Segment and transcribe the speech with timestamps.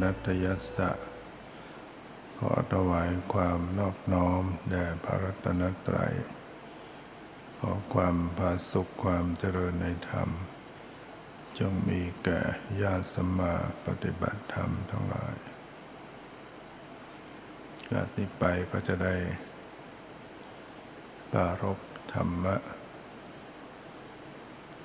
[0.00, 0.90] มัตยัตนัตยัสสะ
[2.38, 6.14] ขอถวายความนอบน้อมแด่พระรัตนตรัย
[7.58, 10.28] ขอความผาสุขความเจริญในธรรม
[11.58, 12.40] จงมีแก่
[12.82, 13.54] ญาติสมมา
[13.86, 15.36] ปฏิบัติธรรมทั้งหลาย
[17.90, 19.16] จากนี้ไปก็จะได้
[21.32, 21.78] ปารบ
[22.12, 22.56] ธรรมะ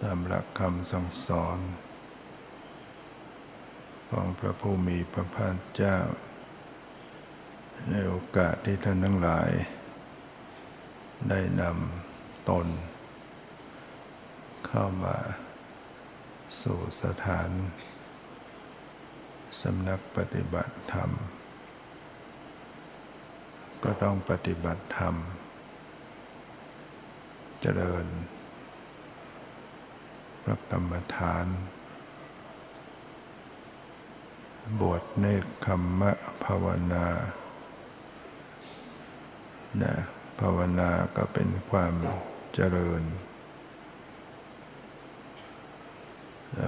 [0.02, 1.60] ตามหลักคำสั่งสอน
[4.12, 5.98] ของพระผู้มีพระภาคเจ้า
[7.90, 9.50] ในโอกาสที่ท่านทั้งหลาย
[11.30, 12.68] ได้นำตน
[14.68, 15.18] เข้ามา
[16.62, 17.50] สู่สถาน
[19.62, 21.12] สำนักปฏิบัติธรรม
[23.84, 25.16] ก็ต้องปฏิบัติธรรม
[27.62, 28.06] เจริญ
[30.44, 31.46] พระกรรมฐาน
[34.80, 36.12] บวชเนคขมมะ
[36.44, 37.06] ภาวนา
[39.82, 39.94] นะ
[40.40, 41.94] ภาวนาก็เป็นความ
[42.54, 43.04] เจริญ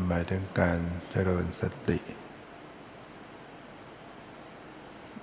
[0.08, 0.80] หมายถึงการ
[1.12, 2.00] เจริญสติ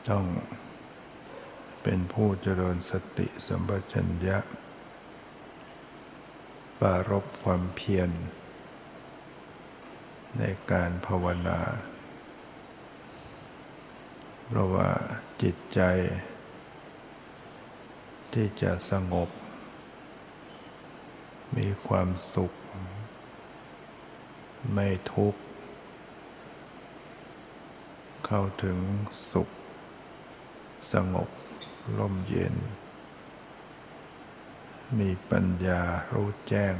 [0.09, 0.25] ต้อง
[1.83, 4.39] เป็นผู้เจริญสติสัมปชัญญะ
[6.81, 8.11] ปารบความเพียร
[10.39, 11.61] ในการภาวนา
[14.57, 14.91] ราะว่า
[15.43, 15.81] จิตใจ
[18.33, 19.29] ที่จะสงบ
[21.57, 22.53] มีความสุข
[24.73, 25.41] ไม่ทุกข์
[28.27, 28.79] เข้าถึง
[29.33, 29.49] สุข
[30.93, 31.29] สงบ
[31.99, 32.57] ร่มเย็น
[34.99, 35.83] มีปัญญา
[36.13, 36.75] รู้แจ้ง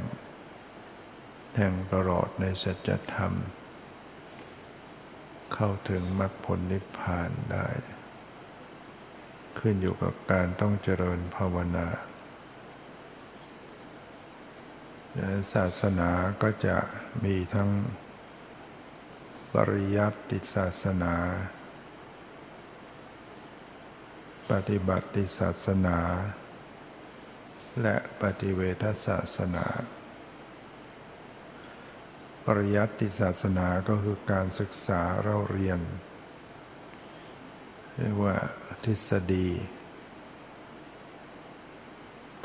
[1.53, 3.33] แทงตลอดในสัจธรรม
[5.53, 7.67] เข้าถึงมรรคผลนิพพานได้
[9.59, 11.87] ขึ้นอยู่กับการต้องเจริญภาวนา
[15.53, 16.09] ศาสนา
[16.41, 16.77] ก็จะ
[17.23, 17.69] มีทั้ง
[19.53, 21.13] ปริยัติศาสนา
[24.51, 25.97] ปฏิบัติศาสนา
[27.81, 29.65] และปฏิเวทศาสนา
[32.45, 35.79] ปริยัติศาสนาก็คือการศึกษาเราเรียน
[37.97, 38.35] เรียกว่า
[38.83, 39.49] ทฤษฎี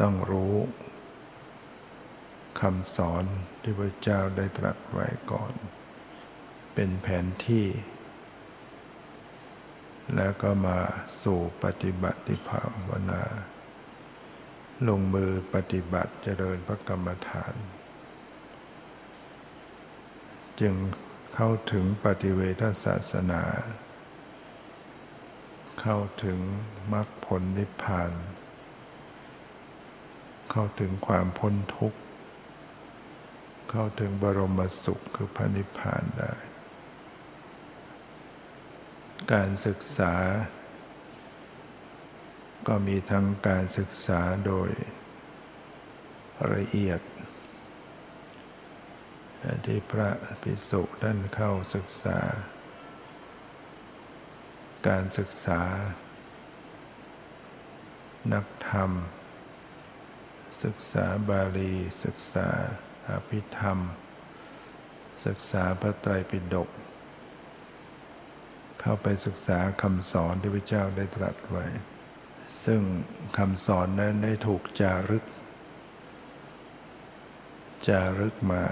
[0.00, 0.56] ต้องรู้
[2.60, 3.24] คำสอน
[3.62, 5.52] ที่พระเจ้าได้ตรัสไว้ก่อน
[6.74, 7.66] เป็นแผนที่
[10.16, 10.78] แล้วก็มา
[11.22, 13.22] สู่ปฏิบัติภาวนา
[14.88, 17.54] ลงมือปฏิบัติเจริญพระกรรมฐาน
[20.60, 20.74] จึง
[21.34, 23.42] เข้าถึงปฏิเวทศาสนา
[25.80, 26.38] เข้าถึง
[26.92, 28.12] มรรคผลนิพพาน
[30.50, 32.00] เข้าถึงความพ้นทุกข์
[33.70, 36.32] เข้าถึงบรมสุขคือพระนิพพานได้
[39.32, 40.14] การศึกษา
[42.66, 44.70] ก็มีทั้งการศึกษาโดย
[46.54, 47.00] ละเอียด
[49.66, 50.10] ที่พระ
[50.42, 52.18] ภิกษุท่านเข้าศึกษา
[54.88, 55.60] การศึกษา
[58.32, 58.90] นักธรรม
[60.62, 61.72] ศึกษาบาลี
[62.04, 62.48] ศึกษา
[63.08, 63.78] อภิธรรม
[65.26, 66.68] ศึกษาพระไตรปิฎก
[68.80, 71.66] เข้าไปศึกษาคำสอนที่พระเจ้าได้ตรัสไว้
[72.64, 72.80] ซึ่ง
[73.38, 75.24] คำสอนนั้นได้ถูกจารึก
[77.88, 78.64] จารึกมา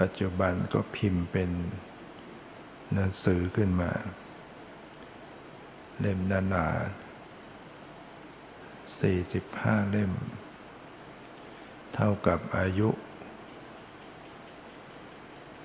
[0.00, 1.50] ปัจจุบันก็พิมพ์เป็น
[2.92, 3.92] หนังสือขึ้นมา
[6.00, 6.66] เล่มนานา
[9.00, 10.12] สี่สิบห้าเล่ม
[11.94, 12.88] เท่ากับอายุ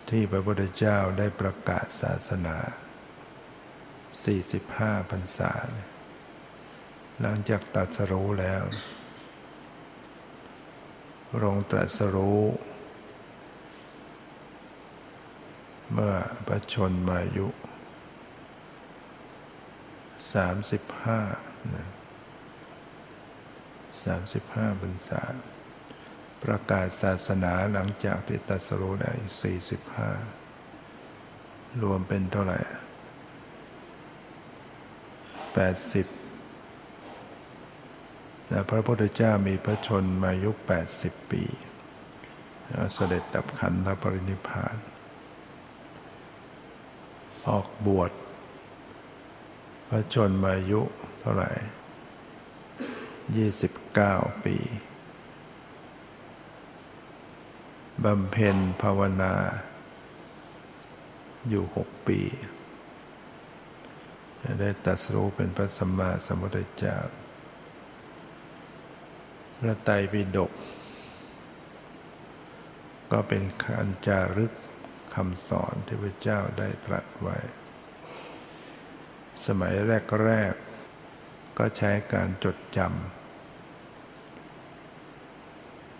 [0.09, 2.57] ที่พระพุทธเจ้าได้ประกาศศาสนา
[4.23, 5.53] 45พรรษา
[7.21, 8.63] หลังจากตัดสรู้แล้ว
[11.41, 12.41] รงตรัสรู้
[15.99, 16.17] เมื่อ
[16.47, 17.47] ประชนมายุ
[20.33, 21.19] สามสิบห้า
[24.03, 25.21] สามสิบห้าพรรษา
[26.43, 30.11] ประกาศศาสนาหลังจากที่ตัสรู้ได้สี่สิบห้า
[31.81, 32.59] รวมเป็นเท่าไหร่
[35.53, 36.07] แปดสิบ
[38.49, 41.43] และพระพุทธเจ้ามีพระชนมายุแปดสิบปี
[42.93, 44.77] เสด็จดับขันธปรินิพพาน
[47.49, 48.11] ออกบวช
[49.87, 50.81] พระชนมายุ
[51.19, 51.51] เท่าไหร่
[53.35, 54.15] ยี่สิบเก้า
[54.45, 54.55] ปี
[58.03, 59.33] บำเพ็ญภาวนา
[61.49, 62.19] อยู่หกปี
[64.41, 66.97] จะได้ตัสรู้เป็นพระสัมมาสัมพุทธเจ้า
[69.59, 70.51] พระไตรปิฎก
[73.11, 74.53] ก็เป็นการจารึก
[75.17, 77.37] คำสอนที่พระเจ้าได้ตรัสไว้
[79.45, 79.73] สมัย
[80.25, 80.53] แรก
[81.03, 82.89] ๆ ก็ใช้การจดจำ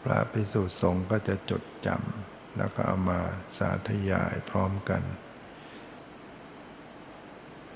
[0.04, 3.20] พระภิกษุสงฆ์ก็จะจดจำแล้วก็เอามา
[3.58, 5.04] สาธยายพร้อมกัน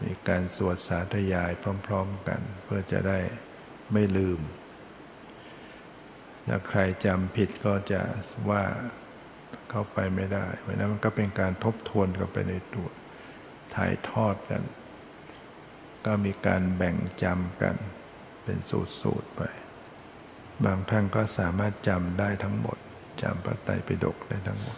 [0.01, 1.51] มีการสวดสาธยาย
[1.87, 3.19] พร้อม ๆกัน เพื่อจะได้
[3.93, 4.39] ไม่ลืม
[6.47, 8.01] ถ้าใครจำผิดก็จะ
[8.49, 8.63] ว่า
[9.71, 12.89] เข้าไปไม่ได้ เพราะนั้นมันก็เป็นการทบทวนกันไปในตัว
[13.75, 14.63] ถ่ายทอดกัน
[16.05, 17.75] ก็มีการแบ่งจำกัน
[18.43, 19.41] เป็นสูตรสูตรไป
[20.65, 22.77] บางท่านก็สามารถจำได้ทั้งหมด
[23.21, 24.77] จำพระไตรปิฎกได้ทั้งหมด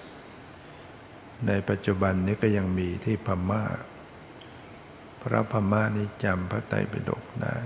[1.48, 3.64] ในปัจจุบันนี้ก็ยังมีที่พม่า
[5.22, 7.58] พระพม่านี่จำพระไตรปิฎกได้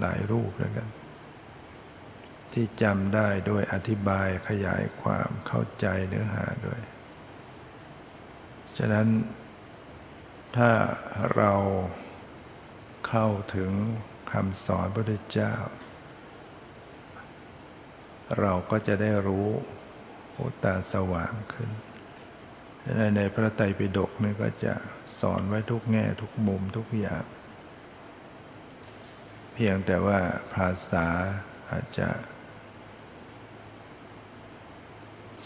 [0.00, 0.88] หลายรูปแล้วกัน
[2.58, 6.80] ที่จำได้ด้วยอธิบายขยายความเข้าใจเนื้อหาด้วย
[8.78, 9.06] ฉะนั้น
[10.56, 10.70] ถ้า
[11.36, 11.52] เรา
[13.08, 13.70] เข้าถึง
[14.32, 15.54] คำสอนพระพุทธเจ้า
[18.40, 19.48] เราก็จะได้รู้
[20.32, 21.70] โอตาสว่างขึ้น
[22.96, 24.74] ในในพระไตรปิฎกนี่ก็จะ
[25.20, 27.24] สอนไว้ทุกแง่ทุกมุมทุกอย่าง
[29.52, 30.18] เพียงแต่ว่า
[30.54, 31.06] ภาษา
[31.70, 32.08] อาจจะ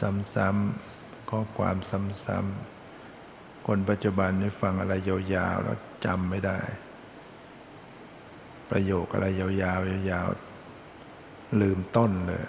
[0.00, 6.58] ซ้ำๆข้อความซ้ำๆคนปัจจุบันนี่ฟังอะไรยาวๆแล้วจำไม่ได้
[8.70, 12.44] ประโยคอะไรยาวๆยาวๆลืมต้นเลย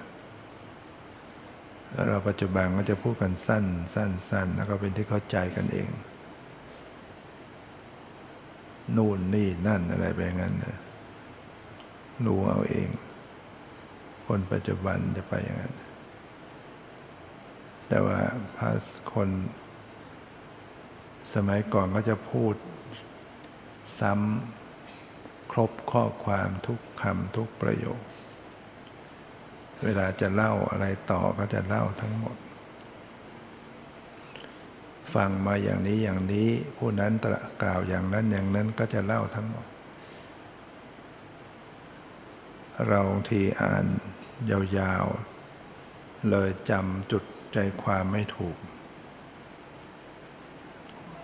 [1.92, 3.66] แล้วเราปัจจุบันก็จะพูดกันสั้น
[3.96, 5.90] สั้นสั้นแล้วก็เป็นที่เข้าใจกันเอง
[8.96, 10.78] นู่นนี่นั่นอะไรไปงั้นนะ
[12.26, 12.90] รู้เอาเอง
[14.28, 15.74] คนปัจจุบันจะไปอย่างนั้น
[17.94, 18.20] แต่ว่า
[18.58, 18.72] พา
[19.14, 19.30] คน
[21.34, 22.56] สมัยก่อนก็จะพูด
[24.00, 28.02] ซ้ำครบข้อความทุกคำทุกประโยค
[29.84, 32.38] เวลาจะเล่าอะไรต่อก็จะเล่าทั้งหมด
[35.14, 36.48] ฟังมาอย่างนี้อย่างนี้
[36.78, 39.66] ผู้นั้นตระกล่าวอย่างนั้นอย่างนั้นก็จะเล่าทั้งหมด
[42.88, 43.86] เราทีอ่าน
[44.78, 47.24] ยาวๆ เลยจำจุด
[47.54, 48.58] ใจความไม่ถูก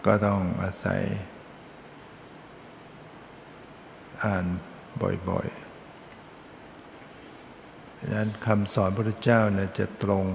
[0.05, 1.01] ก็ต้องอาศัย
[4.23, 4.45] อ่าน
[5.29, 5.57] บ่อยๆ
[7.99, 10.25] ดังนั้นคำสอนพระพุทธเจ้าเนี่ยจะตรง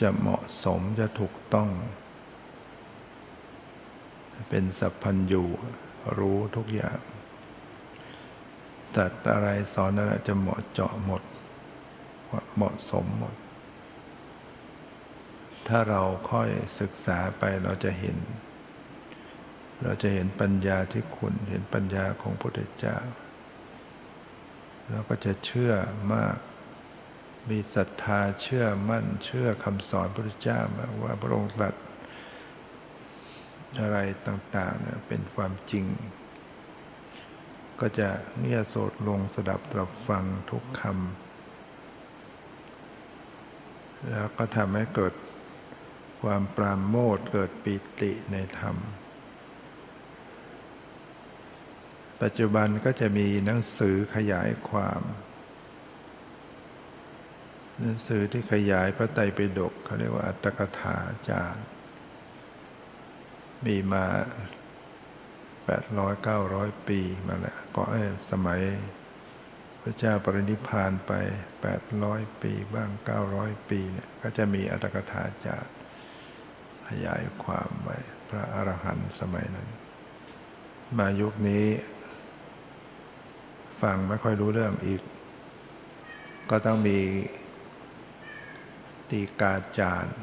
[0.00, 1.68] จะเหมาะสมจะถูกต้อง
[4.48, 5.44] เป็นสัพพัญญู
[6.18, 6.98] รู้ทุกอย่าง
[8.96, 11.22] ตัดอะไรสอนอะไรจะเหมาะเจาะหมด
[12.56, 13.34] เหมาะสมหมด
[15.68, 16.50] ถ้าเราค่อย
[16.80, 18.16] ศึกษาไปเราจะเห็น
[19.82, 22.98] เราจะเห็นปัญญาที่คุณเห็นปัญญาของพระพุทธเจ้า
[24.90, 25.72] เราก็จะเชื่อ
[26.12, 26.36] มาก
[27.50, 30.60] มีศรัทธาเชื่อมั่นเชื่อคำสอนพระพุทธเจ้า
[31.02, 31.74] ว่าพระองค์ตรัส
[33.80, 35.86] อะไรต่างๆเป็นความจริง
[37.80, 40.94] ก็จะเงียโสดลงสดับตรับฟังทุกคำ
[44.10, 45.12] แล้วก็ทำให้เกิด
[46.22, 48.76] ความปราโมทเกิดปิติในธรรม
[52.22, 55.02] ปัจจุบันก็จะมีหนังสือขยายความ
[57.80, 60.96] หนังสือที่ขยายพระไตรปิฎกเขาเรียกว่าอัตถกถา
[61.30, 61.66] จารย์
[63.66, 64.06] มีมา
[65.64, 67.82] แปดร้อยเก้าร้อยปีมาแล้วก็
[68.30, 68.60] สมัย
[69.82, 71.12] พระเจ้าปรินิพานไป
[71.62, 75.72] แปดร้อยปีบ้างเก้าร้อยปีเนี่ยก็จะมีอัตถกถาจารย์
[77.06, 77.96] ยายความไว้
[78.28, 79.68] พระอรหันต์สมัยนั้น
[80.98, 81.66] มายุคนี้
[83.82, 85.02] ฟังไม่ค่อยรู้เรื่องอีก
[86.50, 86.98] ก็ต้องมี
[89.10, 90.16] ตีกาจารย์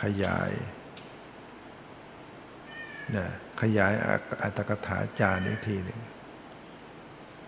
[0.00, 0.50] ขยาย
[3.16, 3.26] นะ
[3.60, 3.92] ขยาย
[4.42, 6.00] อัตถกถาจารย์อีกทีหนึ่ง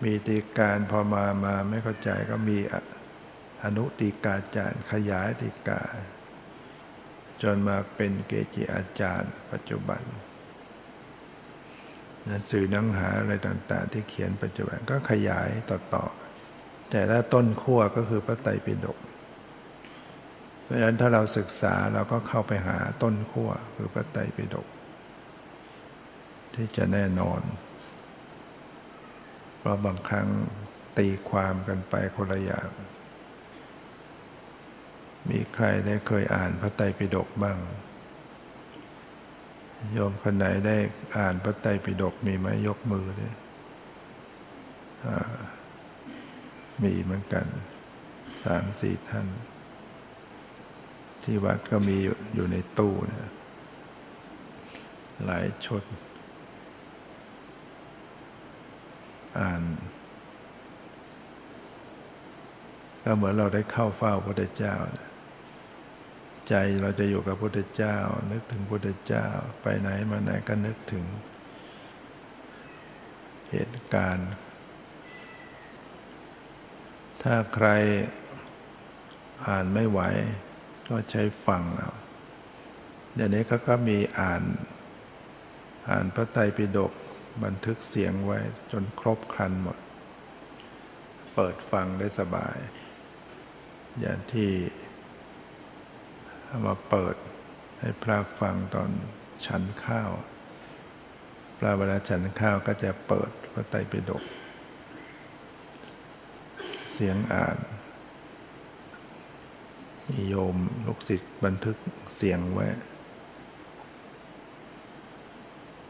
[0.03, 2.57] มีตีการพอมามาไม่เข้าใจก็มี
[3.63, 5.81] อนุตีกาจารย์ขยายตีกา
[7.41, 10.03] จนมาเป็นเกจิอาจารย์ ปัจจุบัน
[12.29, 18.97] นังสือนังหาอะไรต่างๆ ที่เขียนปัจจุบันก็ขยายต่อๆ แต่ถ้าต้นขั้วก็คือพระไตรปิฎก
[20.63, 24.67] เพราะฉะนั้นถ้าเราศึกษาเราก็เข้าไปหาต้นขั้วคือพระไตรปิฎก
[26.55, 27.41] ที่จะแน่นอน
[29.57, 30.27] เพราะบางครั้ง
[30.97, 32.69] ตีความกันไปคนละอย่าง
[35.29, 37.57] มีใครได้เคยอ่านพระไตรปิฎกบ้าง
[39.91, 40.77] โยมคนไหนได้
[41.17, 43.33] อ่านพระไตรปิฎกมีไหมยกมือเลย
[46.83, 47.45] มีเหมือนกัน
[48.43, 49.27] สามสี่ท่าน
[51.23, 51.97] ที่วัดก็มี
[52.35, 53.29] อยู่ในตู้นี่ย
[55.25, 55.83] หลายชด
[59.39, 59.61] อ่าน
[63.03, 64.75] ก็เหมือนเราได้เข้าเฝ้าพระเจ้า
[66.51, 67.97] ใจเราจะอยู่กับพระพุทธเจ้า
[68.31, 69.27] นึกถึงพระพุทธเจ้า
[69.61, 71.05] ไปไหนมาไหนก็นึกถึง
[73.51, 74.31] เหตุการณ์
[77.23, 77.67] ถ้าใคร
[79.47, 79.99] อ่านไม่ไหว
[80.89, 81.91] ก็ใช้ฟังเอา
[83.15, 84.43] เดี๋ยวนี้เขาก็มีอ่าน
[85.89, 86.91] อ่านพระไตรปิฎก
[87.43, 88.39] บันทึกเสียงไว้
[88.71, 89.77] จนครบครันหมด
[91.33, 92.57] เปิดฟังได้สบาย
[93.99, 94.51] อย่างที่
[96.67, 97.15] มาเปิด
[97.79, 98.89] ให้พระฟังตอน
[99.45, 100.11] ฉันข้าว
[101.57, 104.23] พระเวลาฉันข้าวก็จะเปิดพระไตรปิฎก
[106.93, 107.57] เสียงอ่าน
[110.27, 111.77] โยมลูกศิษย์บันทึก
[112.15, 112.67] เสียงไว้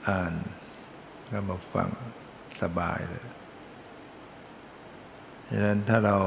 [0.08, 0.34] อ่าน
[1.32, 1.90] ก็มาฟัง
[2.62, 3.26] สบายเลย
[5.50, 6.18] ดังนั้นถ้าเรา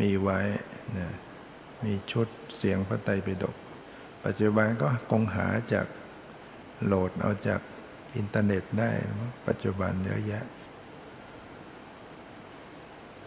[0.00, 0.40] มีไว้
[0.94, 1.14] เนะ
[1.84, 3.56] มีชุดเสียงพระไตรปิฎก
[4.24, 5.86] ปัจจุบันก็คงหาจาก
[6.84, 7.60] โหลดเอาจาก
[8.16, 8.90] อินเทอร์เน็ตได้
[9.46, 10.44] ปัจจุบันเยอะแยะ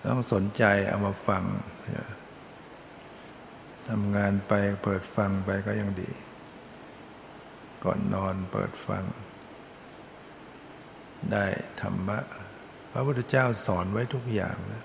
[0.05, 1.43] ต้องสนใจเอามาฟัง
[3.89, 4.53] ทำงานไป
[4.83, 6.11] เปิดฟังไปก็ยังดี
[7.83, 9.03] ก่อนนอนเปิดฟัง
[11.31, 11.45] ได้
[11.81, 12.19] ธรรมะ
[12.91, 14.83] พระพุทธเจ้าสอนไว้ทุกอย่างนะ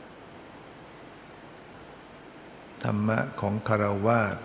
[2.84, 4.36] ธรรมะของคารวาส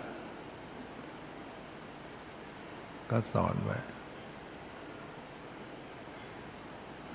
[3.10, 3.78] ก็สอนไว้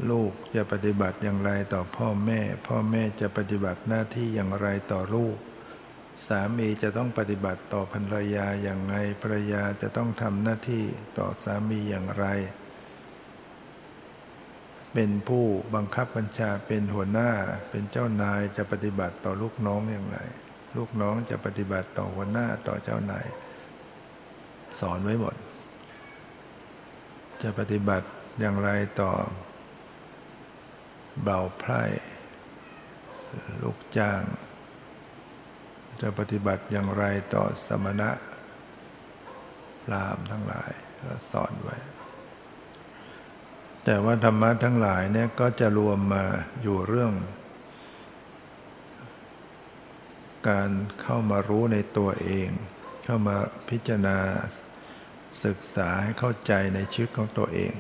[0.09, 5.37] ลูกจะปฏิบัติอย่างไรต่อพ่อแม่ พ่อแม่จะปฏิบัติหน้าที่อย่างไรต่อลูก
[6.27, 10.83] สามีจะต้องปฏิบัติต่อภรรยาอย่างไรภรรยาจะต้องทำหน้าที่
[11.17, 12.25] ต่อสามีอย่างไร
[14.93, 17.31] เป็นผู้บังคับบัญชาเป็นหัวหน้า
[17.69, 20.19] เป็นเจ้านายจะปฏิบัติต่อลูกน้องอย่างไร
[20.75, 23.25] ลูกน้องจะปฏิบัติต่อหัวหน้าต่อเจ้านาย
[24.79, 25.35] สอนไว้หมด
[27.41, 28.07] จะปฏิบัติ
[28.39, 28.69] อย่างไร
[29.01, 29.11] ต่อ
[31.23, 31.83] เบาไพร่
[33.61, 34.21] ลูกจ้าง
[36.01, 37.03] จะปฏิบัติอย่างไร
[37.33, 38.09] ต่อสมณะ
[39.83, 41.75] พรามทั้งหลายก็สอนไว้
[43.83, 46.23] แต่ว่าธรรมะทั้งหลายเนี่ยก็จะรวมมา
[46.61, 47.11] อยู่เรื่อง
[50.49, 50.69] การ
[51.01, 52.49] เข้ามารู้ในตัวเอง
[53.03, 53.37] เข้ามา
[53.69, 54.17] พิจารณา
[55.45, 57.73] ศึกษาให้เข้าใจในชีวิตของตัวเอง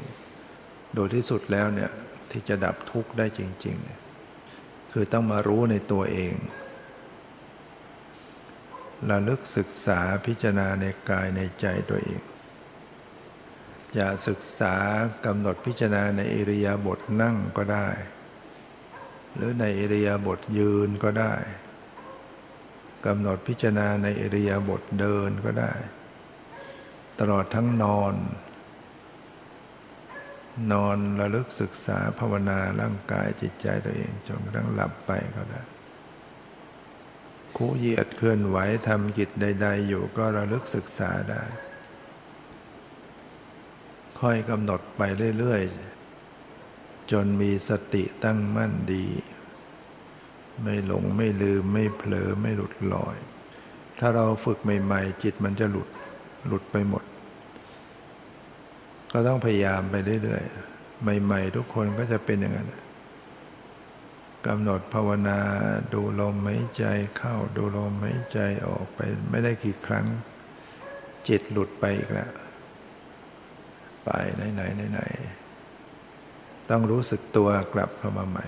[0.95, 1.91] โดยที่สุดแล้วเนี่ย
[2.31, 3.77] ที่จะดับทุกข์ได้จริง
[4.33, 6.35] ๆ คือต้องมารู้ในตัวเอง
[9.09, 12.21] ระลึกศึกษาพิจารณาในกายในใจตัวเอง
[13.97, 14.75] จะศึกษา
[15.25, 17.87] กำหนดพิจารณาในอิริยาบถนั่งก็ได้
[19.35, 21.33] หรือในอิริยาบถยืนก็ได้
[23.05, 25.71] กำหนดพิจารณาในอริยาบถเดินก็ได้
[27.19, 28.13] ตลอดทั้งนอน
[30.71, 35.61] นอนระลึกศึกษาภาวนาร่างกายจิตใจตัวเองจนกระทั่งหลับไปก็ได้
[37.55, 38.57] คู่เหยียดเคลื่อนไหว
[38.87, 41.43] ทำกิจใด ๆ อยู่ก็ระลึกศึกษาได้
[44.19, 45.01] ค่อยกำหนดไป
[45.37, 45.61] เรื่อย
[46.35, 49.05] ๆ จนมีสติตั้งมั่นดี
[50.63, 53.15] ไม่หลงไม่ลืมไม่เผลอไม่หลุดลอย
[53.99, 55.89] ถ้าเราฝึกใหม่ ๆ จิตมันจะหลุด
[56.47, 57.03] หลุดไปหมด
[59.11, 62.73] ก็ต้องพยายามไปเรื่อยๆใหม่ๆ ทุกคนก็จะเป็นอย่างนั้น
[64.47, 65.39] กำหนดภาวนา
[65.93, 66.85] ดูลมหายใจ
[67.17, 70.05] เข้าดูลมหายใจออกไป ไม่ได้กี่ครั้ง
[71.27, 72.31] จิตหลุดไปอีกแล้ว
[74.03, 75.01] ไปไหนไหนไหนไหน
[76.69, 78.45] ต้องรู้สึกตัวกลับเข้ามาใหม่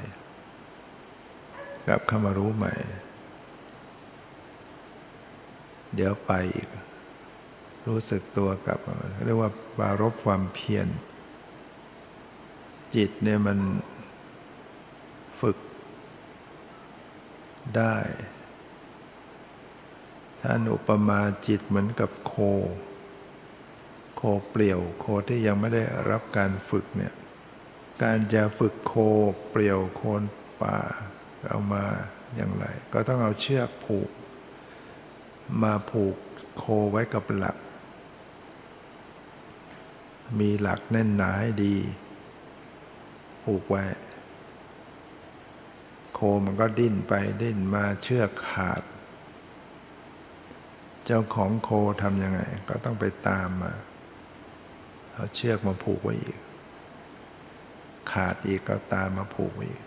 [1.87, 2.73] กลับเข้ามารู้ใหม่
[5.95, 6.69] เดี๋ยวไปอีก
[7.87, 8.79] รู้สึกตัวกลับ
[9.25, 10.87] เรียกว่าบารบความเพียร
[12.95, 13.59] จิตเนี่ยมัน
[15.41, 15.57] ฝึก
[17.77, 17.95] ได้
[20.41, 22.33] ท่านอุปมาจิตเหมือนกับโค
[24.15, 27.13] โคเปลี่ยวโคที่ยังไม่ได้รับการฝึกเนี่ย
[28.03, 28.93] การจะฝึกโค
[29.49, 30.23] เปลี่ยวโคน
[30.61, 30.77] ป่า
[31.45, 31.83] เอามา
[32.35, 34.09] อย่างไร ก็ต้องเอาเชือกผูก
[35.63, 36.15] มาผูก
[36.57, 37.57] โคไว้กับหลัก
[40.39, 41.75] มีหลักแน่นหนาให้ดี
[43.43, 43.83] ผูกไว้
[46.13, 48.81] โคมันก็ดิ้นไปดิ้นมาเชือกขาด
[51.05, 51.69] เจ้าของโค
[52.01, 53.73] ทำยังไง ก็ต้องไปตามมา
[55.13, 56.39] เอาเชือกมาผูกไว้อีก
[58.11, 59.86] ขาดอีกก็ตามมาผูกไว้อีก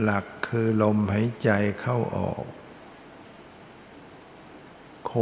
[0.00, 2.44] หลักคือลมหายใจเข้าออก
[5.06, 5.12] โค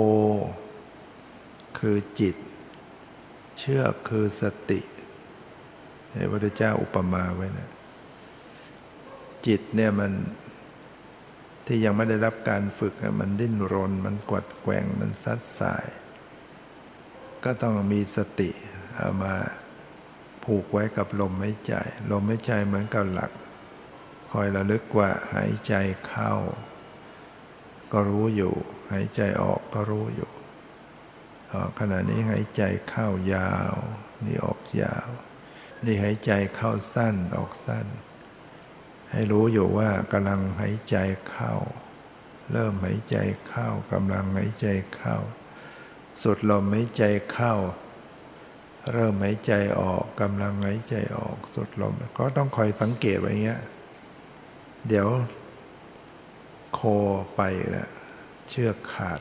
[1.79, 2.37] คือจิต
[3.59, 4.81] เชือกคือสติ
[6.13, 7.71] พระพุทธเจ้าอุปมาไว้นะ
[9.47, 10.13] จิตเนี่ยมัน
[11.67, 15.87] ที่ยังไม่ได้รับการฝึกมันดิ้นรน มันกวัดแกงมันซัดสาย
[17.45, 18.51] ก็ต้องมีสติ
[18.97, 19.35] เอามา
[20.45, 21.75] ผูกไว้กับลมหายใจ
[22.11, 23.31] ลมหายใจเหมือนกับหลัก
[24.31, 25.75] คอยระลึกว่าหายใจ
[26.07, 26.33] เข้า
[27.93, 28.55] ก็รู้อยู่
[28.93, 30.31] หายใจออกก็รู้อยู่
[31.79, 33.75] ขณะนี้หายใจเข้ายาว
[34.25, 35.09] นี่ออกยาว
[35.85, 37.87] นี่หายใจเข้าสั้นออกสั้น
[39.11, 40.97] ให้รู้อยู่ว่ากำลังหายใจ
[41.29, 41.55] เข้า
[42.53, 43.17] เริ่มหายใจ
[43.49, 44.67] เข้ากำลังหายใจ
[44.97, 45.17] เข้า
[46.23, 47.55] สุดลมหายใจเข้า
[48.93, 53.61] เริ่มหายใจออกกำลังหายใจออก สุดลม ก็ต้องคอยสังเกตไว้เงี้ย
[54.87, 55.09] เดี๋ยว
[56.75, 56.81] โค
[57.35, 57.41] ไป
[57.77, 57.91] นะ
[58.49, 59.21] เชือกขาด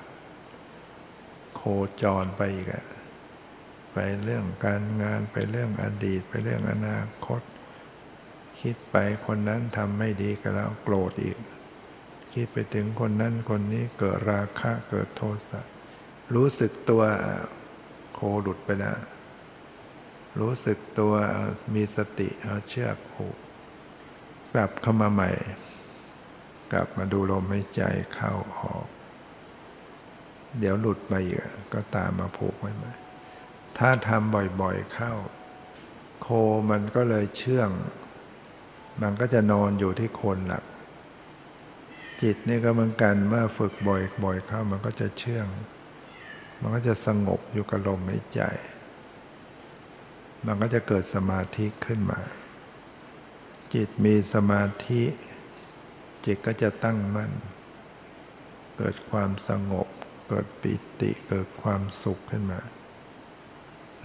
[1.56, 1.62] โค
[2.02, 2.68] จรไปอีก
[3.94, 7.42] ไปเรื่องการงานไปเรื่องอดีต ไปเรื่องอนาคต
[8.62, 11.38] คิดไปคนนั้นทำไม่ดีก็แล้วโกรธอีก
[12.34, 15.62] คิดไปถึงคนนั้นคนนี้เกิดราคะเกิดโทสะ
[16.36, 17.04] รู้สึกตัว
[18.14, 18.98] โคหลุดไปแล้ว
[20.40, 21.14] รู้สึกตัว
[21.74, 23.38] มีสติเอาเชือกผูก
[24.60, 25.32] ลับเข้ามาใหม่
[26.72, 27.82] กลับมาดูลมหายใจ
[28.14, 28.86] เข้าออก
[30.60, 31.44] เดี๋ยวหลุดไปเยอีก
[31.74, 32.94] ก็ตามมาผูกไว้ไหม่
[33.78, 35.14] ถ้าทำบ่อยๆเข้า
[36.22, 36.28] โค
[36.72, 37.70] มันก็เลยเชื่อง
[39.02, 40.64] มันก็จะนอนอยู่ที่โคนหลัก
[42.22, 45.48] จิตนี่ก็เหมือนกันเมื่อฝึกบ่อยบ่อยเข้ามันก็จะเชื่อง
[46.62, 48.42] มันก็จะสงบอยู่กับลมหายใจ
[50.46, 52.20] มันก็จะเกิดสมาธิขึ้นมา
[53.74, 55.04] จิตมีสมาธิ
[56.26, 57.32] จิตก็จะตั้งมั่น
[58.78, 59.88] เกิดความสงบ
[60.28, 62.62] เกิดปิติเกิดความสุขขึ้นมา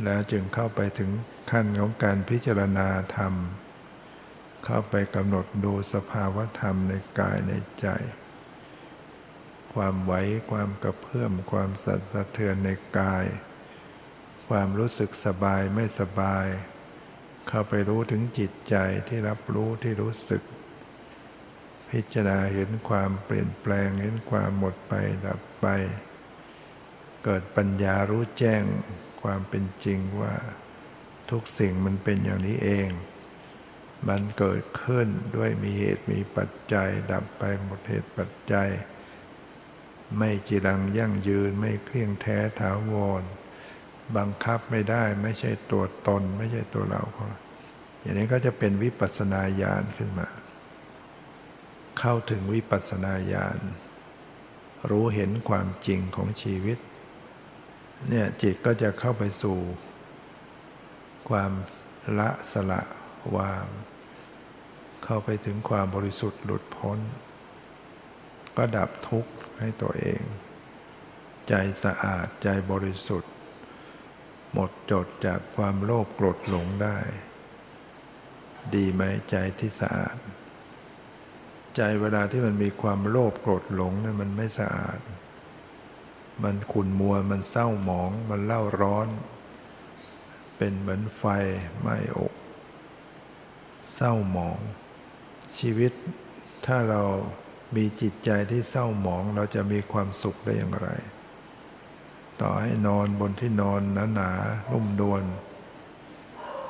[0.04, 1.10] แล้วจึงเข้าไปถึง
[1.50, 3.34] ขั้นของการพิจารณาธรรม
[4.64, 7.86] เข้าไปกำหนดดูสภาวะธรรมในกายในใจ
[9.74, 10.12] ความไหว
[10.50, 13.24] ความกระเพื่อมความสัตสะเทือนในกาย
[14.48, 16.46] ความรู้สึกสบายไม่สบาย
[17.48, 18.74] เข้าไปรู้ถึงจิตใจ
[19.08, 20.42] ที่รับรู้ที่รู้สึก
[21.90, 24.92] พิจารณาเห็นความเปลี่ยนแปลงเห็นความหมดไป
[25.26, 25.66] ดับไป
[27.24, 28.62] เกิดปัญญารู้แจ้ง
[29.22, 30.34] ความเป็นจริงว่า
[31.30, 32.90] ทุกสิ่งมันเป็นอย่างนี้เอง
[34.08, 38.70] มันเกิดขึ้นด้วยมีเหตุมีปัจจัย ดับไปหมดเหตุปัจจัย
[40.18, 43.22] ไม่จีรังยั่งยืนไม่เครี่ยงแท้ถาวร
[44.16, 47.02] บังคับไม่ได้ไม่ใช่ตัวตน ไม่ใช่ตัวเรา
[48.00, 50.28] อย่างนี้ก็จะเป็นวิปัสสนาญาณขึ้นมา
[51.98, 53.58] เข้าถึงวิปัสสนาญาณ
[54.90, 56.78] รู้เห็นความจริงของชีวิต
[58.08, 59.58] เนี่ยจิตก็จะเข้าไปสู่
[61.28, 61.52] ความ
[62.18, 62.82] ละสละ
[63.36, 63.64] วาง
[65.04, 66.98] เข้าไปถึงความบริสุทธิ์หลุดพ้น
[68.56, 70.22] ก็ดับทุกข์ให้ตัวเอง
[71.48, 73.32] ใจสะอาดใจบริสุทธิ์
[74.52, 76.98] หมดจดจากความโลภโกรธหลงได้
[78.74, 80.16] ดีไหมใจที่สะอาด
[81.76, 85.00] ใจเวลาที่มันมีความโลภโกรธหลงเนี่ยมันไม่สะอาด
[86.42, 89.08] มันขุ่นมัวมันเศร้าหมอง มันเล่าร้อน
[90.56, 91.24] เป็นเหมือนไฟ
[91.80, 92.34] ไหม้อก
[93.94, 94.58] เศร้าหมอง
[95.58, 95.92] ชีวิต
[96.66, 97.02] ถ้าเรา
[97.76, 100.88] มีจิตใจที่เศร้าหมองเราจะมีความสุขได้อย่างไร
[102.42, 104.30] ต่อให้นอนบนที่นอนหนาหนา
[104.72, 105.22] นุ่มดวน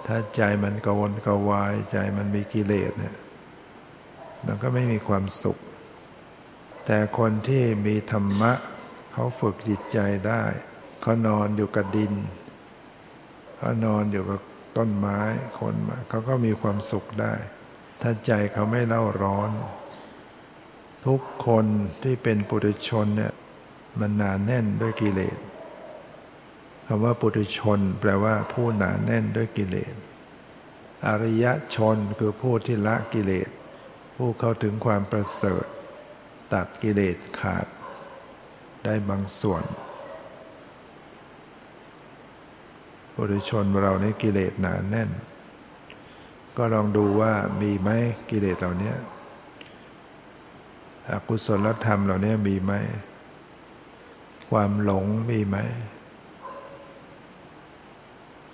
[0.06, 3.16] ถ้าใจมันกวนกวายใจมันมีกิเลสเนี่ย
[4.46, 5.58] มันก็ไม่มีความสุข
[6.86, 8.52] แต่คนที่มีธรรมะ
[9.12, 10.42] เขาฝึกจิตใจได้
[11.00, 12.14] เขานอนอยู่กับดิน
[13.56, 14.40] เขานอนอยู่กับ
[14.76, 15.20] ต้นไม้
[15.60, 17.34] คนมาเขาก็มีความสุขได้
[18.02, 19.50] ถ้าใจเขาไม่เล่าร้อน
[21.06, 21.66] ทุกคน
[22.02, 23.32] ที่เป็นปุถุชนเนี่ย
[24.00, 25.38] มันหนาแน่นด้วยกิเลส
[26.94, 29.94] คำว่าปุถุชน แปลว่าผู้หนาแน่นด้วยกิเลส
[31.06, 33.48] อริยชนคือผู้ที่ละกิเลส
[34.16, 35.64] ผู้เข้าถึงความประเสริฐ
[36.52, 37.66] ตัดกิเลสขาด
[38.84, 39.64] ได้บางส่วน
[43.14, 45.10] ปุถุชนเรานี่กิเลสหนาแน่น
[46.56, 47.88] ก็ลองดูว่ามีไหม
[48.30, 48.94] กิเลสเหล่านี้
[51.10, 52.72] อกุศลธรรมเหล่านี้มีไหม
[54.50, 55.58] ความหลงมีไหม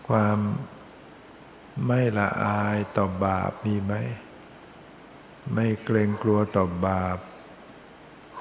[0.09, 0.38] ความ
[1.87, 3.94] ไม่ละอายต่อบาปมีไหม
[5.55, 7.18] ไม่เกรงกลัวต่อบาป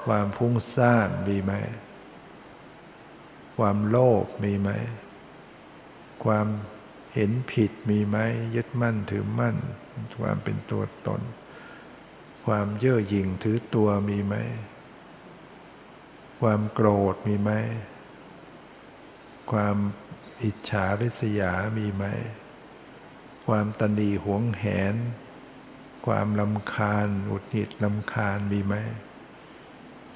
[0.04, 1.52] ความพุ่งซ่านมีไหม
[3.56, 4.70] ความโลภมีไหม
[6.24, 6.46] ความ
[7.14, 8.16] เห็นผิดมีไหม
[8.54, 9.56] ยึดมั่นถือมั่น
[10.20, 11.20] ความเป็นตัวตน
[12.46, 14.34] ความเย่อหยิ่งถือตัวมีไหม
[16.40, 17.50] ความโกรธมีไหม
[19.52, 19.76] ความ
[20.42, 22.04] อิจฉาริษยามีไหม
[23.46, 24.96] ความตนีหวงแหน
[26.06, 28.74] ความลำคาญอุดหิดลำคาญมีไหม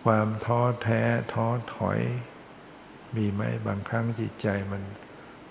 [0.04, 2.00] ความท้อแท้ท้อถอย
[3.16, 4.82] มีไหมบางครั้งจิตใจมัน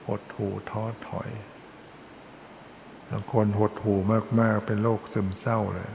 [0.05, 1.29] หดหูท้อถอย
[3.09, 3.95] บางคนหดหู
[4.39, 5.91] มาก ๆ เป็นโรคซึมเศร้าเลย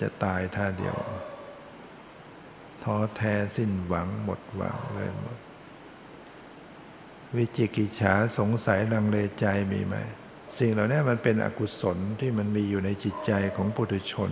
[0.00, 0.96] จะตายท่าเดียว
[2.84, 5.38] ท้อแท้สิ้นหวังหมดหวังเลยหมด
[7.36, 9.94] วิจิกิจฉาสงสัยลังเลใจมีไหม
[10.58, 14.30] สิ่งเหล่านี้มันเป็นอกุศลที่มันมีอยู่ในจิตใจของปุถุชน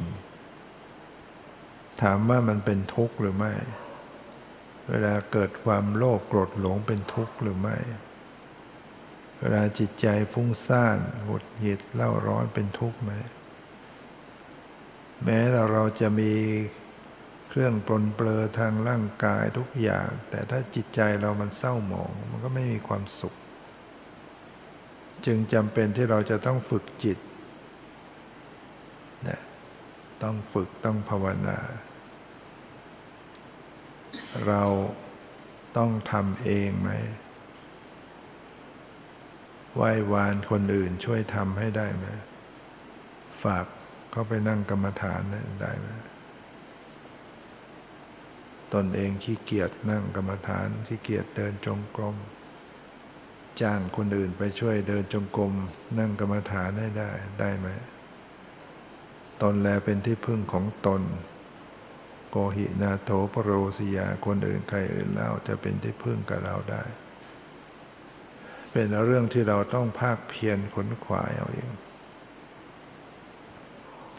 [2.03, 3.53] ถามว่ามันเป็นทุกข์หรือไม่
[4.89, 7.77] เวลาเกิดความโลภโกรธหลงเป็นทุกข์หรือไม่
[9.41, 13.13] เวลาจิตใจฟุ้งซ่านหงุดหงิดเล่าร้อนเป็นทุกข์ไหม
[15.25, 16.33] แม้เราเราจะมี
[17.53, 23.35] เครื่องปลนเปลือทางร่างกายทุกอย่าง แต่ถ้าจิตใจเรามันเศร้าหมอง มันก็ไม่มีความสุข
[25.27, 27.19] จึงจำเป็นที่เราจะต้องฝึกจิต
[29.29, 29.41] นะ
[30.23, 31.59] ต้องฝึกต้องภาวนา
[34.47, 34.63] เรา
[35.77, 36.91] ต้องทำเองไหม
[39.77, 42.07] ไหว้วานคนอื่นช่วยทำให้ได้ไหม
[43.43, 43.65] ฝาก
[44.11, 45.21] เขาไปนั่งกรรมฐาน
[45.63, 45.89] ได้ไหม
[48.75, 52.17] ตนเองขี้เกียจนั่งกรรมฐานขี้เกียจเดินจงกรม
[53.61, 55.53] จ้างคนอื่นไปช่วยเดินจงกรม
[55.99, 57.69] นั่งกรรมฐานให้ได้ได้ไหม
[59.43, 61.03] ตนแลเป็นที่พึ่งของตน
[62.31, 66.83] โกหินาโถปโรสยาคนอื่นใครอื่นแล้วจะเป็นที่พึ่งกับเราได้
[68.73, 71.73] เป็นเรื่องที่เราต้องภาคเพียรขนขวายเอาเอง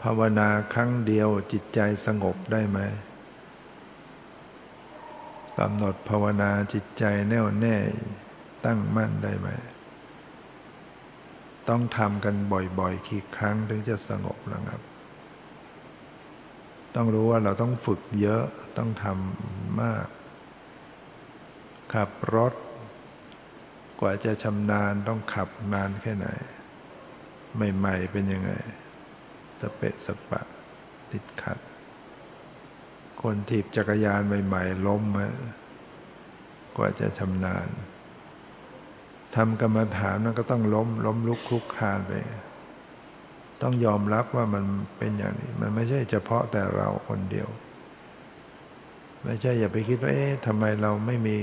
[0.02, 2.78] ภาวนาครั้งเดียวจิตใจสงบได้ไหม
[5.58, 7.76] กำหนดภาวนาจิตใจแน่วแน่
[8.64, 9.48] ตั้งมั่นได้ไหม
[11.68, 14.82] ต้องทำกันบ่อยๆกี่ครั้งถึงจะสงบนะครับ
[16.94, 18.44] ต้องรู้ว่าเราต้องฝึกเยอะ
[18.78, 20.06] ต้องทำมาก
[21.94, 22.54] ขับรถ
[24.00, 26.26] กว่าจะชำนาญต้องขับนานแค่ไหน
[27.76, 28.50] ใหม่ ๆ เป็นยังไง
[29.60, 30.40] สเปะสปะ
[31.12, 31.58] ติดขัด
[33.22, 35.28] คนถีบจักรยานใหม่ๆล้มมา
[36.76, 37.68] กว่าจะชำนาญ
[39.36, 42.12] ทำกรรมฐานมันก็ต้องล้ม ล้มลุกคลุกคลานไป
[43.62, 44.64] ต้องยอมรับว่ามัน
[44.98, 47.48] เป็นอย่างนี้ มันไม่ใช่เฉพาะแต่เราคนเดียว
[49.24, 51.38] ไม่ใช่อย่าไปคิดว่าเอ๊ะทำไมเราไม่มี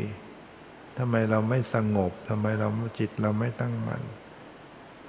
[0.97, 2.67] ทำไมเราไม่สงบทำไมเรา
[2.99, 4.03] จิตเราไม่ตั้งมัน่น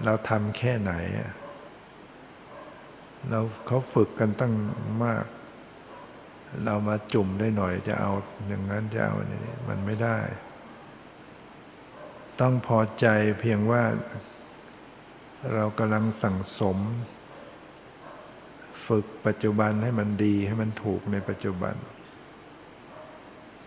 [0.05, 1.33] เราทำแค่ไหนอะ
[3.31, 4.53] เราเขาฝึกกันตั้ง
[5.05, 5.25] มาก
[6.65, 8.13] เรามาจุ่มได้หน่อยจะเอา
[8.49, 10.19] อย่างนั้นจะเอาอย่างนี้มันไม่ได้
[12.41, 13.07] ต้องพอใจ
[13.41, 13.83] เพียงว่า
[15.55, 16.79] เรากำลังสั่งสม
[18.87, 21.75] ฝึกปัจจุบันให้มันดีให้มันถูกในปัจจุบัน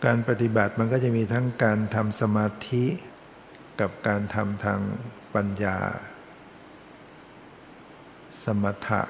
[0.06, 2.86] การปฏิบัติมันก็จะมีทั้งการทำสมาธิ
[3.80, 4.80] กับการทำทาง
[5.36, 5.78] ปัญญา
[8.44, 9.02] สมถะ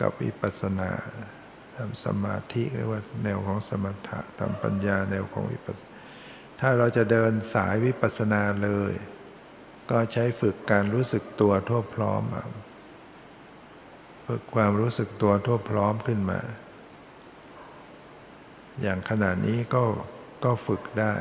[0.00, 0.90] กับวิปัสสนา
[1.76, 5.92] ทำสมาธิเรียกว่าแนวของสมถะทำปัญญาแนวของวิปัสสนา
[6.60, 8.92] ถ้าเราจะเดินสายวิปัสสนาเลย
[9.90, 12.22] ก็ใช้ฝึกการรู้สึกตัวทั่วพร้อม
[14.26, 16.40] ฝึกความรู้สึกตัวทั่วพร้อมขึ้นมา
[18.82, 19.84] อย่างขณะนี้ก็
[20.44, 21.14] ก็ฝึกได้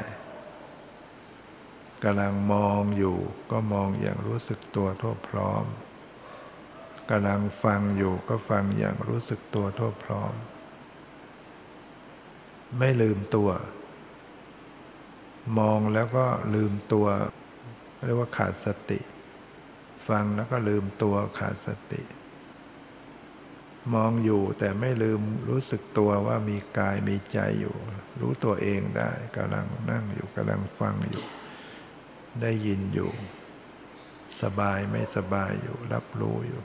[2.03, 3.17] กำลังมองอยู่
[3.51, 5.63] ก็มองอย่างรู้สึกตัวทั่วพร้อม
[7.09, 10.33] กำลังฟังอยู่ก็ฟังอย่างรู้สึกตัวทั่วพร้อม
[12.77, 13.49] ไม่ลืมตัว
[15.59, 17.07] มองแล้วก็ลืมตัว
[18.05, 18.99] เรียกว่าขาดสติ
[20.07, 22.01] ฟังแล้วก็ลืมตัวขาดสติ
[23.93, 27.75] มองอยู่แต่ไม่ลืมรู้สึกตัวว่ามีกายมีใจอยู่
[28.19, 31.25] รู้ตัวเองได้กำลังนั่งอยู่กำลังฟังอยู่
[32.41, 33.11] ได้ยินอยู่
[34.41, 36.61] สบายไม่สบายอยู่ รับรู้อยู่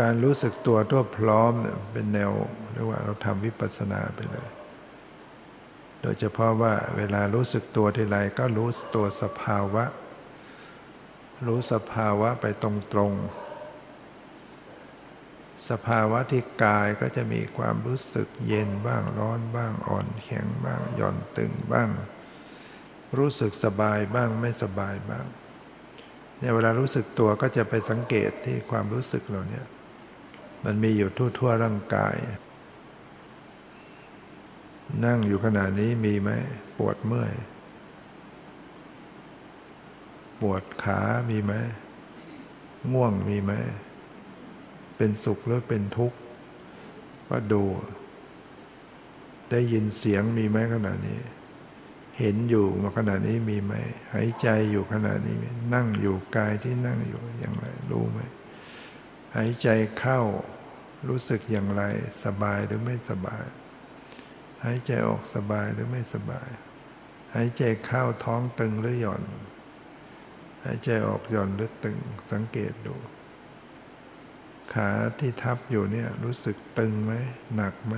[0.00, 1.52] การรู้สึกตัวทั่วพร้อม
[1.92, 2.32] เป็นแนว
[2.72, 4.48] เรียกว่าเราทำวิปัสสนาไปเลย
[6.02, 9.84] โดยเฉพาะว่าเวลารู้สึกตัวทีไรก็รู้ตัวสภาวะ
[11.46, 12.70] รู้สภาวะไปตร
[13.10, 21.88] งๆ สภาวะที่กายก็จะมีความรู้สึกเย็นบ้างร้อนบ้างอ่อนแข็งบ้างหย่อนตึงบ้าง
[23.18, 25.24] รู้สึกสบายบ้างไม่สบายบ้าง
[26.38, 29.66] เนี่ยเวลารู้สึกตัวก็จะไปสังเกตที่ความรู้สึกเราเนี่ย
[30.64, 32.16] มันมีอยู่ทั่วๆร่างกาย
[35.04, 36.30] นั่งอยู่ขณะนี้มีไหม
[36.78, 37.32] ปวดเมื่อย
[40.40, 41.52] ปวดขามีไหม
[42.92, 43.52] ง่วงมีไหม
[44.96, 46.18] เป็นสุขหรือเป็นทุกข์
[47.28, 47.62] ก็ดู
[49.50, 51.20] ได้ยินเสียงมีไหมขณะนี้
[52.18, 53.72] เห็นอยู่มาขณะนี้มีไหม
[54.12, 55.36] หายใจอยู่ขณะนี้
[55.74, 58.20] นั่งอยู่กายที่นั่งอยู่อย่างไรรู้ไหม
[59.36, 60.20] หายใจเข้า
[61.08, 61.82] รู้สึกอย่างไร
[62.24, 63.44] สบายหรือไม่สบาย
[64.64, 66.50] หายใจออกสบายหรือไม่สบาย
[67.34, 69.22] หายใจเข้าท้องตึงหรือหย่อน
[70.64, 71.98] หายใจออกหย่อนหรือตึง
[72.32, 72.94] สังเกตดู
[74.72, 77.12] ขาที่ทับอยู่เนี่ยรู้สึกตึงไหม
[77.56, 77.94] หนักไหม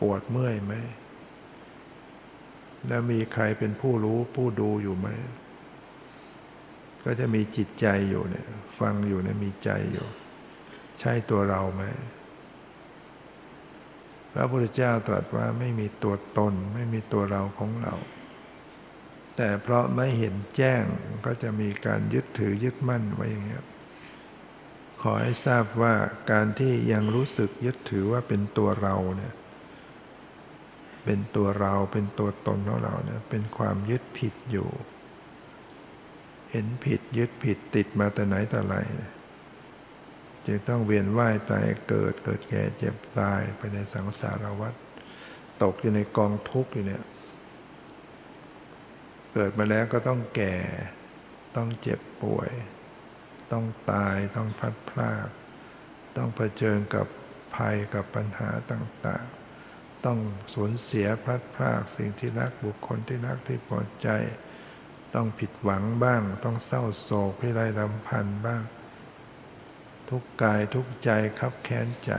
[0.00, 0.72] ปวดเมื่อยไหม
[2.88, 5.08] แล้วมีใครเป็นผู้รู้ผู้ดูอยู่ไหม
[7.04, 8.46] ก็จะมีจิตใจอยู่เนี่ย
[8.78, 10.06] ฟังอยู่เนี่ยมีใจอยู่
[11.00, 11.82] ใช่ตัวเราไหม
[14.32, 17.94] พระพุทธเจ้าตรัสว่าไม่มีตัวตน ไม่มีตัวเราของเรา
[19.36, 20.84] แต่เพราะไม่เห็นแจ้ง
[21.26, 23.64] ก็จะมีการยึดถือยึดมั่นไว้อย่างเงี้ย
[25.02, 25.94] ขอให้ทราบว่า
[26.30, 29.34] การที่ยังรู้สึกยึดถือว่าเป็นตัวเราเนี่ย
[31.04, 34.68] เป็นตัวเราเป็นตัวตนของเราเนี่ยเป็นความยึดผิดอยู่
[36.50, 39.12] เห็นผิดยึดผิดติดมาแต่ไหนแต่ไรเนี่ย
[40.46, 44.74] จึงต้องเวียนว่ายตายเกิดเกิดแก่เจ็บตายไปในสังสารวัฏ
[45.62, 47.02] ตกอยู่ในกองทุกข์อยู่เนี่ย
[49.32, 50.56] เกิดมาแล้วก็ต้องแก่
[51.56, 52.50] ต้องเจ็บป่วย
[53.52, 55.28] ต้องตายต้องพัดพลาด
[56.16, 57.06] ต้องเผชิญกับ
[57.54, 60.18] ภัยกับปัญหาต่างๆ ต้อง
[60.54, 64.08] สูญเสียพัดพลากสิ่งที่รักบุคคลที่รักที่พอใจ
[65.14, 68.62] ต้องผิดหวังบ้าง ต้องเศร้าโศกพิไรลำพันธ์บ้าง
[70.10, 72.12] ทุกกายทุกใจคับแค้นใจ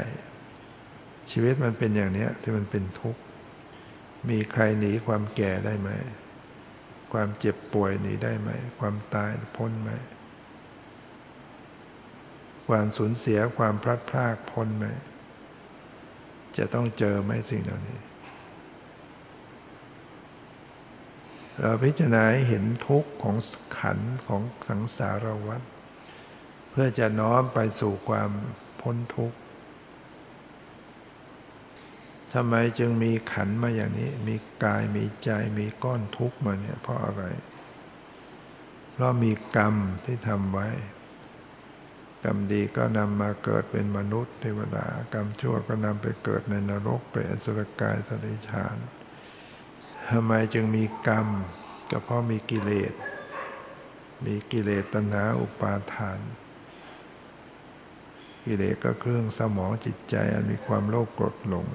[1.32, 3.22] ชีวิตมันเป็นอย่างนี้ที่มันเป็นทุกข์
[4.30, 5.90] มีใครหนีความแก่ได้ไหม
[7.14, 8.50] ความเจ็บป่วยหนีได้ไหม
[8.80, 9.92] ความตายพ้นไหม
[12.68, 14.86] ความสูญเสียความพลัดพรากพ้นไหม
[16.58, 18.00] จะต้องเจอไหมสิ่งเหล่านี้
[21.60, 23.36] เราพิจารณาเห็นทุกข์ของ
[23.78, 25.62] ขันของสังสารวัฏ
[26.72, 28.30] เพื่อจะน้อมไปสู่ความ
[28.82, 29.38] พ้นทุกข์
[32.34, 35.30] ทำไมจึงมีขันมาอย่างนี้ มีกายมีใจ
[35.60, 37.24] มีก้อนทุกข์มาเนี่ยเพราะอะไร
[38.94, 40.68] เพราะมีกรรมที่ทำไว้
[42.24, 48.78] กรรมดีก็นำมาเกิดเป็นมนุษย์เทวดากรรมชั่วก็นำไปเกิดในนรกไปอสุรกายสริชาน
[50.12, 51.28] ทำไมจึงมีกรรม
[51.92, 52.94] ก็เพราะมีกิเลส
[54.26, 56.20] มีกิเลสตัณหาอุปาทาน
[58.46, 61.68] กิเลสก็เครื่องสมองจิตใจอันมีความโลภโกรธหลง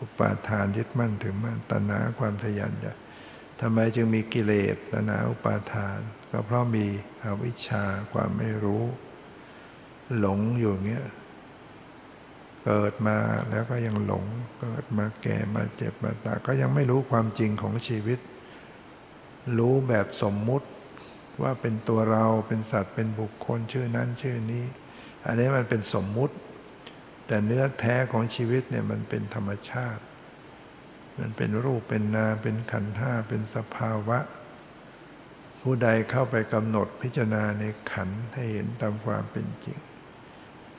[0.00, 2.96] อุปาทานยึดมั่นถือมั่นตัณหาความทยานอยาก
[3.60, 5.98] ทำไมจึงมีกิเลสตัณหาอุปาทาน
[6.30, 6.86] ก็เพราะมี
[7.24, 8.84] อวิชชาความไม่รู้
[10.18, 11.06] หลงอยู่เงี้ย
[12.64, 13.16] เกิดมา
[13.50, 14.24] แล้วก็ยังหลง
[14.60, 18.18] เกิดมาแก่มาเจ็บมาตายก็ยังไม่รู้ความจริงของชีวิต
[19.58, 20.68] รู้แบบสมมุติ
[21.42, 24.64] ว่าเป็นตัวเราเป็นสัตว์เป็นบุคคลชื่อนั้นชื่อนี้
[25.26, 26.36] อันนี้มันเป็นสมมุติ
[27.26, 30.02] แต่เนื้อแท้ของชีวิตเนี่ยมันเป็นธรรมชาติ
[31.18, 34.18] มันเป็นรูปเป็นนามเป็นขันธ์ห้าเป็นสภาวะ
[35.60, 39.78] ผู้ใดเข้าไปกำหนดพิจารณาในขันธ์ให้เห็นตามความเป็นจริง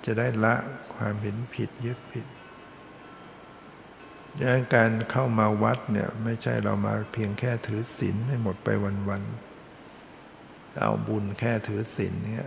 [0.06, 0.56] จะได้ละ
[0.96, 2.26] ความเห็นผิดยึดผิด
[4.38, 8.70] ดังนั้นการเข้ามาวัดเนี่ยไม่ใช่เรามาเพียงแค่ถือศีลให้หมดไป
[9.10, 12.46] วันๆเอาบุญแค่ถือศีลเนี่ย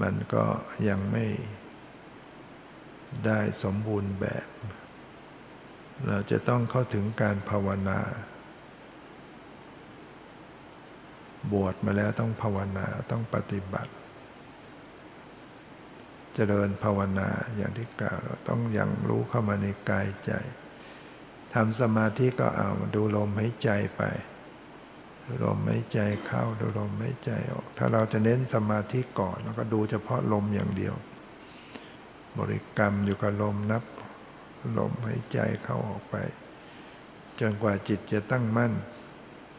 [0.00, 0.44] มันก็
[0.88, 1.26] ยังไม่
[3.26, 4.46] ได้สมบูรณ์แบบ
[6.06, 8.00] เราจะต้องเข้าถึงการภาวนา
[11.52, 13.92] บวชมาแล้วต้องภาวนาต้องปฏิบัติ
[16.34, 20.32] เจริญภาวนาอย่างที่กล่าวเราต้องยังรู้เข้ามาในกายใจ
[21.54, 24.02] ทำสมาธิก็เอาดูลมหายใจไป
[25.30, 30.94] ดูลมหายใจเข้าดูลมหายใจออก ถ้าเราจะเน้นสมาธิก่อนเราก็ดูเฉพาะลมอย่างเดียว
[32.38, 33.84] บริกรรมอยู่กับลมนับ
[34.78, 36.16] ลมหายใจเข้าออกไป
[37.40, 38.72] จนกว่าจิตจะตั้งมั่น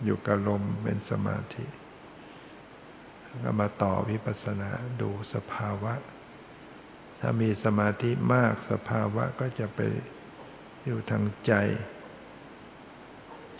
[0.03, 1.65] อยู่กับลมเป็นสมาธิ
[3.43, 4.69] ก็มาต่อวิปัสสนา
[5.01, 5.93] ดูสภาวะ
[7.19, 9.79] ถ้ามีสมาธิมากสภาวะก็จะไป
[10.85, 11.53] อยู่ทางใจ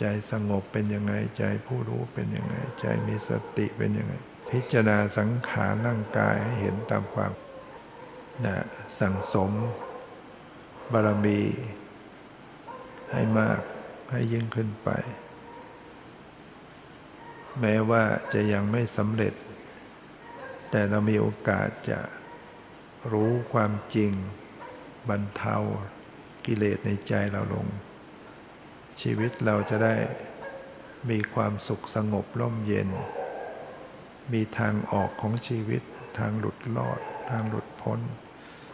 [0.01, 4.13] ใจสงบเป็นยังไงใจผู้รู้เป็นยังไง ใจมีสติเป็นยังไง
[4.49, 7.31] พิจารณาสังขารร่างกายให้เห็นตามความ
[8.45, 8.55] นะ
[8.99, 9.51] สั่งสม
[10.91, 11.41] บารมี
[13.11, 13.59] ให้มาก
[14.11, 14.89] ให้ยิ่งขึ้นไป
[17.59, 19.33] แม้ว่าจะยังไม่สำเร็จ
[20.71, 21.99] แต่เรามีโอกาสจะ
[23.11, 24.11] รู้ความจริง
[25.09, 25.57] บรรเทา
[26.45, 27.67] กิเลสในใจเราลง
[29.01, 29.95] ชีวิตเราจะได้
[31.09, 32.89] มีความสุขสงบร่มเย็น
[34.33, 35.81] มีทางออกของชีวิต
[36.19, 37.99] ทางหลุดรอด ทางหลุดพ้น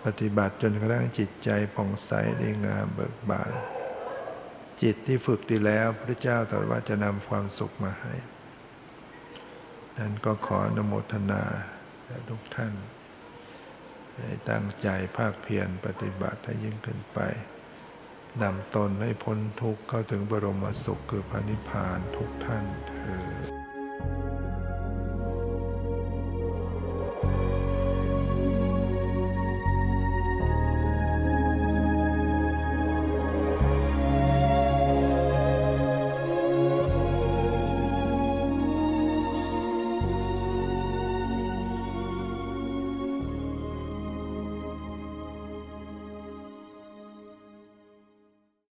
[0.05, 2.11] ปฏิบัติจนกระทั่งจิตใจผ่องใส
[2.41, 3.51] ดีงามเบิกบาน
[4.81, 8.13] จิตที่ฝึกดีแล้วพระเจ้าตรัสว่าจะนำความสุขมาให้
[9.97, 11.43] นั้นก็ขออนุโมทนา
[12.29, 12.73] ทุกท่าน
[14.15, 14.87] ให้ตั้งใจ
[15.17, 17.19] ภาคเพียรปฏิบัติให้ยิ่งขึ้นไป
[18.41, 22.93] นำตนให้พ้นทุกข์เข้าถึงบรมสุขคือพระนิพพานทุกท่านเธ
[23.53, 23.56] อ